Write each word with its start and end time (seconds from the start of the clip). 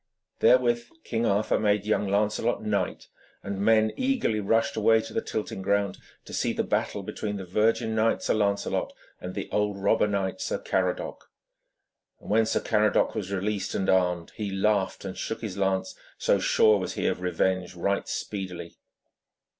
Therewith 0.39 0.89
King 1.03 1.27
Arthur 1.27 1.59
made 1.59 1.85
young 1.85 2.07
Lancelot 2.07 2.63
knight, 2.63 3.07
and 3.43 3.59
men 3.61 3.91
eagerly 3.95 4.39
rushed 4.39 4.75
away 4.75 4.99
to 4.99 5.13
the 5.13 5.21
tilting 5.21 5.61
ground 5.61 5.99
to 6.25 6.33
see 6.33 6.53
the 6.53 6.63
battle 6.63 7.03
between 7.03 7.37
the 7.37 7.45
virgin 7.45 7.93
knight, 7.93 8.23
Sir 8.23 8.33
Lancelot, 8.33 8.93
and 9.19 9.35
the 9.35 9.47
old 9.51 9.77
robber 9.77 10.07
knight, 10.07 10.41
Sir 10.41 10.57
Caradoc. 10.57 11.29
And 12.19 12.31
when 12.31 12.47
Sir 12.47 12.61
Caradoc 12.61 13.13
was 13.13 13.31
released 13.31 13.75
and 13.75 13.91
armed, 13.91 14.31
he 14.35 14.49
laughed 14.49 15.05
and 15.05 15.15
shook 15.15 15.41
his 15.41 15.55
lance, 15.55 15.93
so 16.17 16.39
sure 16.39 16.79
was 16.79 16.93
he 16.93 17.05
of 17.05 17.21
revenge 17.21 17.75
right 17.75 18.07
speedily. 18.09 18.77